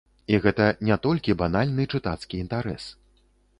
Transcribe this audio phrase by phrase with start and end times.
[0.35, 2.91] І гэта не толькі банальны чытацкі інтарэс.